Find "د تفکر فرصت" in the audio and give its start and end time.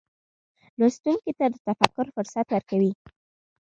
1.53-2.47